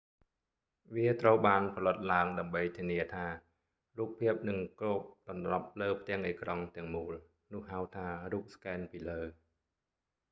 [0.95, 3.25] វាត្រូវបានផលិតឡើងដើម្បីធានាថា
[3.97, 7.13] រូបភាពនឹងគ្របដណ្ដប់លើផ្ទាំងអេក្រង់ទាំងមូល
[7.53, 9.21] នោះហៅថា រូបស្កែនពីលើ